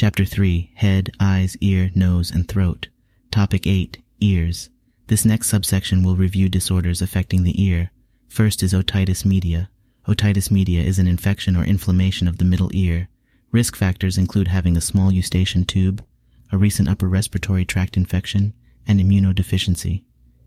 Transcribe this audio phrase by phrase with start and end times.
[0.00, 2.88] Chapter 3 Head, Eyes, Ear, Nose, and Throat.
[3.30, 4.70] Topic 8 Ears.
[5.08, 7.90] This next subsection will review disorders affecting the ear.
[8.26, 9.68] First is otitis media.
[10.08, 13.10] Otitis media is an infection or inflammation of the middle ear.
[13.52, 16.02] Risk factors include having a small eustachian tube,
[16.50, 18.54] a recent upper respiratory tract infection,
[18.86, 20.04] and immunodeficiency.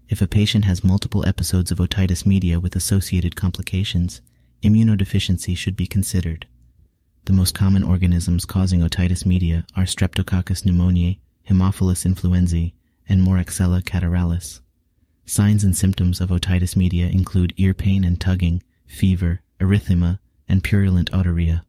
[0.09, 4.19] If a patient has multiple episodes of otitis media with associated complications,
[4.63, 6.47] immunodeficiency should be considered.
[7.25, 11.19] The most common organisms causing otitis media are Streptococcus pneumoniae,
[11.49, 12.73] Haemophilus influenzae,
[13.07, 14.59] and Moraxella catarrhalis.
[15.25, 20.19] Signs and symptoms of otitis media include ear pain and tugging, fever, erythema,
[20.49, 21.63] and purulent otorrhea.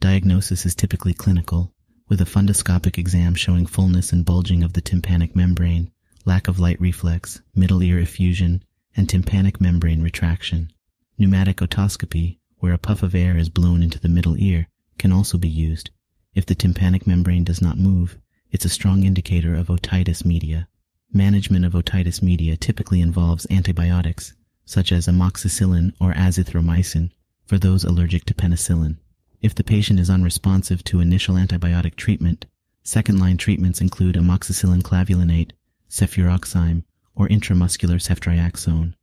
[0.00, 1.72] Diagnosis is typically clinical,
[2.06, 5.90] with a fundoscopic exam showing fullness and bulging of the tympanic membrane,
[6.26, 8.62] lack of light reflex, middle ear effusion,
[8.94, 10.70] and tympanic membrane retraction.
[11.16, 14.68] Pneumatic otoscopy, where a puff of air is blown into the middle ear,
[15.00, 15.90] can also be used.
[16.34, 18.18] If the tympanic membrane does not move,
[18.52, 20.68] it's a strong indicator of otitis media.
[21.12, 24.34] Management of otitis media typically involves antibiotics,
[24.66, 27.10] such as amoxicillin or azithromycin,
[27.46, 28.98] for those allergic to penicillin.
[29.40, 32.44] If the patient is unresponsive to initial antibiotic treatment,
[32.84, 35.52] second-line treatments include amoxicillin clavulanate,
[35.88, 38.94] cefuroxime, or intramuscular ceftriaxone.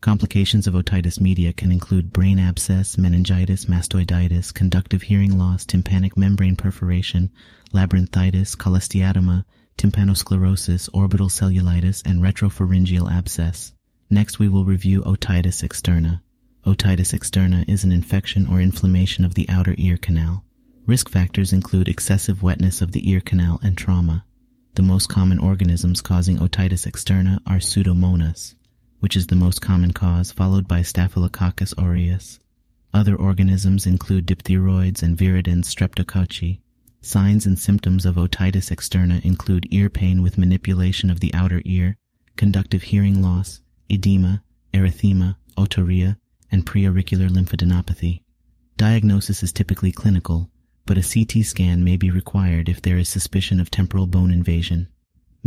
[0.00, 6.54] Complications of otitis media can include brain abscess, meningitis, mastoiditis, conductive hearing loss, tympanic membrane
[6.54, 7.30] perforation,
[7.74, 9.44] labyrinthitis, cholesteatoma,
[9.76, 13.72] tympanosclerosis, orbital cellulitis, and retropharyngeal abscess.
[14.08, 16.20] Next, we will review otitis externa.
[16.64, 20.44] Otitis externa is an infection or inflammation of the outer ear canal.
[20.86, 24.24] Risk factors include excessive wetness of the ear canal and trauma.
[24.74, 28.54] The most common organisms causing otitis externa are Pseudomonas,
[29.00, 32.40] which is the most common cause, followed by Staphylococcus aureus.
[32.92, 36.60] Other organisms include diphtheroids and viridans streptococci.
[37.00, 41.96] Signs and symptoms of otitis externa include ear pain with manipulation of the outer ear,
[42.36, 46.16] conductive hearing loss, edema, erythema, otorrhea,
[46.50, 48.22] and preauricular lymphadenopathy.
[48.76, 50.50] Diagnosis is typically clinical,
[50.86, 54.88] but a CT scan may be required if there is suspicion of temporal bone invasion.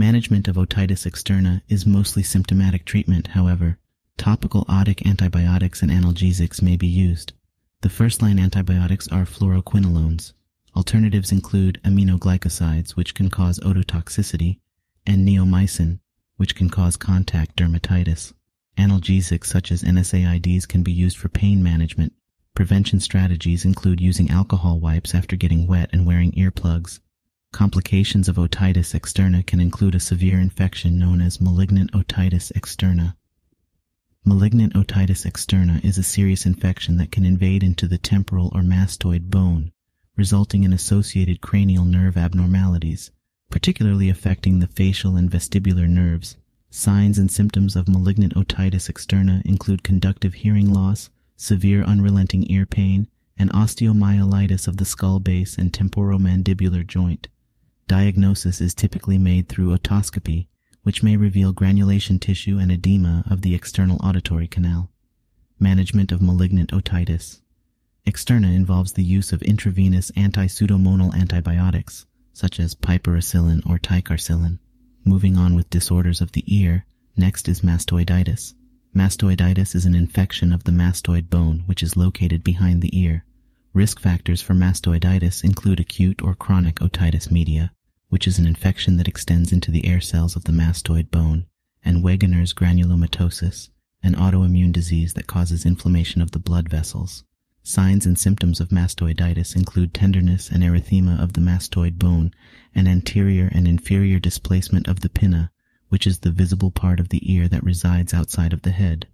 [0.02, 3.78] Management of otitis externa is mostly symptomatic treatment, however.
[4.18, 7.34] Topical otic antibiotics and analgesics may be used.
[7.82, 10.34] The first-line antibiotics are fluoroquinolones.
[10.76, 14.58] Alternatives include aminoglycosides, which can cause ototoxicity,
[15.06, 16.00] and neomycin,
[16.36, 18.34] which can cause contact dermatitis.
[18.80, 22.14] Analgesics such as NSAIDs can be used for pain management.
[22.56, 27.02] Prevention strategies include using alcohol wipes after getting wet and wearing earplugs.
[27.54, 33.14] Complications of otitis externa can include a severe infection known as malignant otitis externa.
[34.26, 39.30] Malignant otitis externa is a serious infection that can invade into the temporal or mastoid
[39.30, 39.72] bone,
[40.16, 43.12] resulting in associated cranial nerve abnormalities,
[43.52, 46.38] particularly affecting the facial and vestibular nerves.
[46.72, 53.08] Signs and symptoms of malignant otitis externa include conductive hearing loss, severe unrelenting ear pain,
[53.38, 57.28] and osteomyelitis of the skull base and temporomandibular joint.
[57.88, 60.48] Diagnosis is typically made through otoscopy,
[60.84, 64.90] which may reveal granulation tissue and edema of the external auditory canal.
[65.60, 67.42] Management of malignant otitis.
[68.08, 74.58] Externa involves the use of intravenous anti-pseudomonal antibiotics, such as piperacillin or ticarcillin.
[75.06, 78.54] Moving on with disorders of the ear, next is mastoiditis.
[78.96, 83.24] Mastoiditis is an infection of the mastoid bone, which is located behind the ear.
[83.74, 87.72] Risk factors for mastoiditis include acute or chronic otitis media,
[88.10, 91.46] which is an infection that extends into the air cells of the mastoid bone,
[91.82, 93.70] and Wegener's granulomatosis,
[94.04, 97.24] an autoimmune disease that causes inflammation of the blood vessels.
[97.64, 102.34] Signs and symptoms of mastoiditis include tenderness and erythema of the mastoid bone
[102.76, 105.50] and anterior and inferior displacement of the pinna,
[105.88, 109.08] which is the visible part of the ear that resides outside of the head.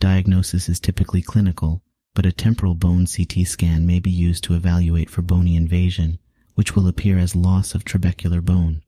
[0.00, 1.82] Diagnosis is typically clinical,
[2.14, 6.18] but a temporal bone CT scan may be used to evaluate for bony invasion,
[6.54, 8.82] which will appear as loss of trabecular bone.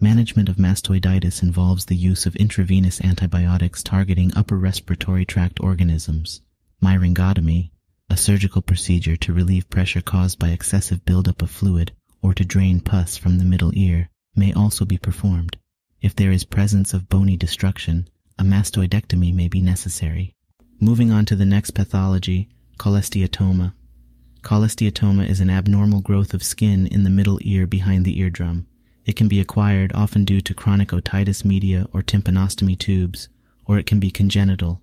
[0.00, 6.42] Management of mastoiditis involves the use of intravenous antibiotics targeting upper respiratory tract organisms.
[6.82, 7.70] Myringotomy,
[8.10, 12.80] a surgical procedure to relieve pressure caused by excessive buildup of fluid or to drain
[12.80, 15.56] pus from the middle ear, may also be performed.
[16.02, 18.08] If there is presence of bony destruction,
[18.38, 20.34] a mastoidectomy may be necessary.
[20.80, 22.48] Moving on to the next pathology,
[22.78, 23.72] cholesteatoma.
[24.42, 28.66] Cholesteatoma is an abnormal growth of skin in the middle ear behind the eardrum.
[29.06, 33.28] It can be acquired often due to chronic otitis media or tympanostomy tubes,
[33.64, 34.82] or it can be congenital.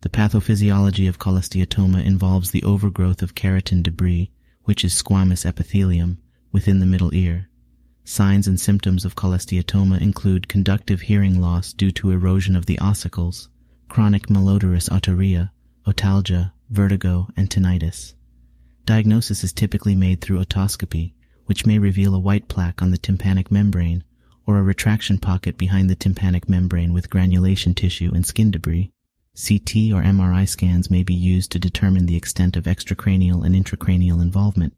[0.00, 4.30] The pathophysiology of cholesteatoma involves the overgrowth of keratin debris,
[4.64, 6.18] which is squamous epithelium,
[6.52, 7.48] within the middle ear.
[8.04, 13.48] Signs and symptoms of cholesteatoma include conductive hearing loss due to erosion of the ossicles,
[13.88, 15.50] chronic malodorous otorrhea,
[15.86, 18.14] otalgia, vertigo, and tinnitus.
[18.86, 21.12] Diagnosis is typically made through otoscopy,
[21.46, 24.04] which may reveal a white plaque on the tympanic membrane
[24.46, 28.90] or a retraction pocket behind the tympanic membrane with granulation tissue and skin debris.
[29.34, 34.22] CT or MRI scans may be used to determine the extent of extracranial and intracranial
[34.22, 34.74] involvement.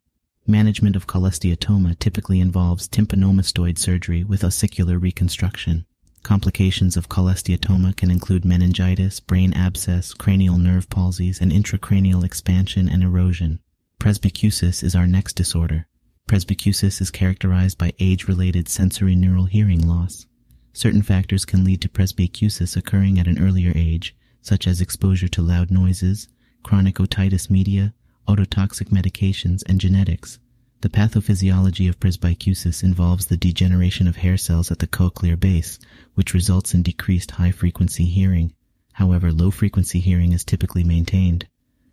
[0.47, 5.85] Management of cholesteatoma typically involves tympanomastoid surgery with ossicular reconstruction.
[6.27, 13.05] Complications of cholesteatoma can include meningitis, brain abscess, cranial nerve palsies, and intracranial expansion and
[13.05, 13.61] erosion.
[14.01, 15.87] Presbycusis is our next disorder.
[16.29, 20.27] Presbycusis is characterized by age-related sensory neural hearing loss.
[20.73, 25.43] Certain factors can lead to presbycusis occurring at an earlier age, such as exposure to
[25.43, 26.27] loud noises,
[26.65, 27.95] chronic otitis media,
[28.29, 30.41] ototoxic medications, and genetics.
[30.83, 35.79] The pathophysiology of presbycusis involves the degeneration of hair cells at the cochlear base,
[36.15, 38.53] which results in decreased high-frequency hearing.
[38.93, 41.49] However, low-frequency hearing is typically maintained.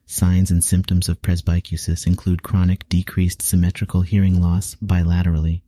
[0.06, 5.62] Signs and symptoms of presbycusis include chronic decreased symmetrical hearing loss bilaterally.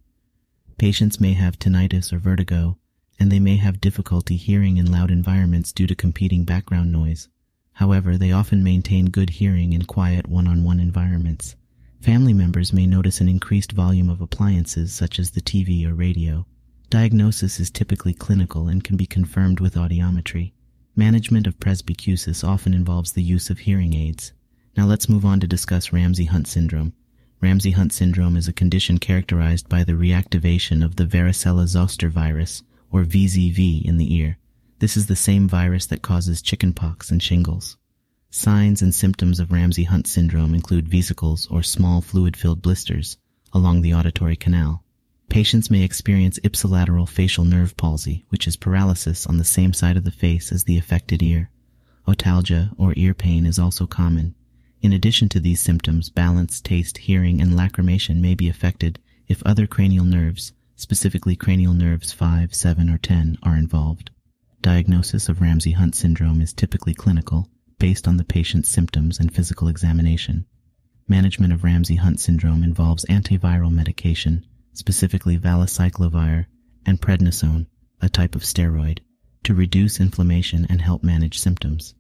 [0.78, 2.78] Patients may have tinnitus or vertigo,
[3.18, 7.30] and they may have difficulty hearing in loud environments due to competing background noise.
[7.72, 11.56] However, they often maintain good hearing in quiet one-on-one environments.
[12.06, 16.46] Family members may notice an increased volume of appliances such as the TV or radio.
[16.92, 20.52] Diagnosis is typically clinical and can be confirmed with audiometry.
[20.96, 24.34] Management of presbycusis often involves the use of hearing aids.
[24.78, 26.94] Now let's move on to discuss Ramsay-Hunt syndrome.
[27.42, 32.62] Ramsay-Hunt syndrome is a condition characterized by the reactivation of the varicella-zoster virus,
[32.92, 34.38] or VZV, in the ear.
[34.78, 37.78] This is the same virus that causes chickenpox and shingles.
[38.38, 43.16] Signs and symptoms of Ramsay-Hunt syndrome include vesicles or small fluid-filled blisters
[43.54, 44.84] along the auditory canal.
[45.30, 50.04] Patients may experience ipsilateral facial nerve palsy, which is paralysis on the same side of
[50.04, 51.50] the face as the affected ear.
[52.10, 54.36] Otalgia or ear pain is also common.
[54.82, 59.00] In addition to these symptoms, balance, taste, hearing, and lacrimation may be affected
[59.30, 64.12] if other cranial nerves, specifically cranial nerves 5, 7, or 10, are involved.
[64.62, 70.46] Diagnosis of Ramsay-Hunt syndrome is typically clinical, based on the patient's symptoms and physical examination.
[71.08, 76.46] Management of Ramsay-Hunt syndrome involves antiviral medication, specifically valacyclovir
[76.86, 77.68] and prednisone,
[78.02, 79.00] a type of steroid,
[79.44, 81.94] to reduce inflammation and help manage symptoms.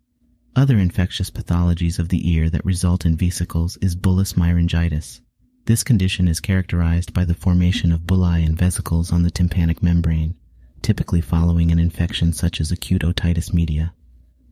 [0.56, 5.20] Other infectious pathologies of the ear that result in vesicles is bullous myringitis.
[5.66, 10.36] This condition is characterized by the formation of bullae and vesicles on the tympanic membrane,
[10.82, 13.94] typically following an infection such as acute otitis media.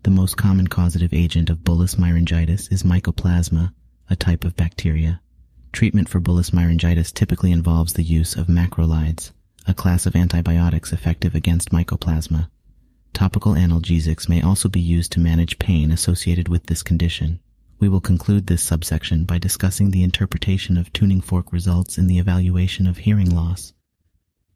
[0.03, 3.73] The most common causative agent of bullous myringitis is mycoplasma,
[4.09, 5.21] a type of bacteria.
[5.71, 9.31] Treatment for bullous myringitis typically involves the use of macrolides,
[9.65, 12.49] a class of antibiotics effective against mycoplasma.
[13.13, 17.39] Topical analgesics may also be used to manage pain associated with this condition.
[17.79, 22.19] We will conclude this subsection by discussing the interpretation of tuning fork results in the
[22.19, 23.71] evaluation of hearing loss.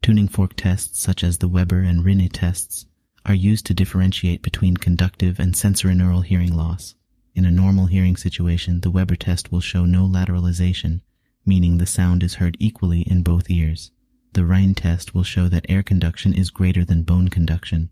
[0.01, 2.85] Tuning fork tests such as the Weber and Rinne tests
[3.27, 6.95] are used to differentiate between conductive and sensorineural hearing loss.
[7.35, 11.01] In a normal hearing situation, the Weber test will show no lateralization,
[11.45, 13.91] meaning the sound is heard equally in both ears.
[14.31, 17.89] The Rinne test will show that air conduction is greater than bone conduction.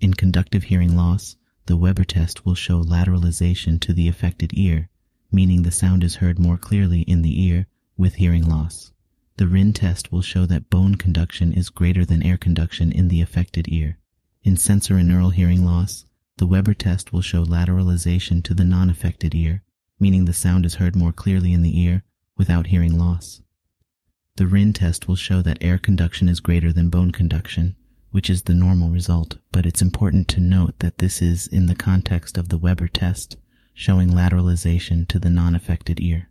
[0.00, 4.90] In conductive hearing loss, the Weber test will show lateralization to the affected ear,
[5.32, 8.92] meaning the sound is heard more clearly in the ear with hearing loss.
[9.38, 13.22] The Rinne test will show that bone conduction is greater than air conduction in the
[13.22, 13.98] affected ear.
[14.44, 16.04] In sensorineural hearing loss,
[16.36, 19.62] the Weber test will show lateralization to the non-affected ear,
[19.98, 22.04] meaning the sound is heard more clearly in the ear
[22.36, 23.40] without hearing loss.
[24.36, 27.74] The Rinne test will show that air conduction is greater than bone conduction,
[28.10, 31.74] which is the normal result, but it's important to note that this is in the
[31.74, 33.38] context of the Weber test,
[33.72, 36.28] showing lateralization to the non-affected ear.